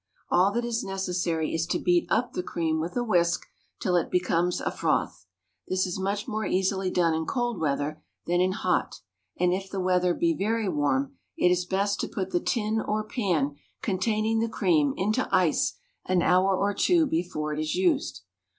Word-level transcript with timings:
All 0.31 0.51
that 0.53 0.65
is 0.65 0.83
necessary 0.83 1.53
is 1.53 1.67
to 1.67 1.77
beat 1.77 2.07
up 2.09 2.33
the 2.33 2.41
cream 2.41 2.79
with 2.79 2.97
a 2.97 3.03
whisk 3.03 3.45
till 3.79 3.95
it 3.97 4.09
becomes 4.09 4.59
a 4.59 4.71
froth. 4.71 5.27
This 5.67 5.85
is 5.85 5.99
much 5.99 6.27
more 6.27 6.43
easily 6.43 6.89
done 6.89 7.13
in 7.13 7.27
cold 7.27 7.59
weather 7.59 8.01
than 8.25 8.41
in 8.41 8.53
hot, 8.53 9.01
and, 9.39 9.53
if 9.53 9.69
the 9.69 9.79
weather 9.79 10.15
be 10.15 10.33
very 10.35 10.67
warm, 10.67 11.17
it 11.37 11.51
is 11.51 11.65
best 11.67 11.99
to 11.99 12.07
put 12.07 12.31
the 12.31 12.39
tin 12.39 12.81
or 12.83 13.03
pan 13.03 13.57
containing 13.83 14.39
the 14.39 14.49
cream 14.49 14.95
into 14.97 15.29
ice 15.31 15.75
an 16.07 16.23
hour 16.23 16.57
or 16.57 16.73
two 16.73 17.05
before 17.05 17.53
it 17.53 17.59
is 17.59 17.75
used. 17.75 18.21